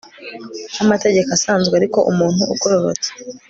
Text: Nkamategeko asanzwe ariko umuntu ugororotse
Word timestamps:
Nkamategeko 0.73 1.29
asanzwe 1.37 1.73
ariko 1.79 1.99
umuntu 2.11 2.41
ugororotse 2.53 3.09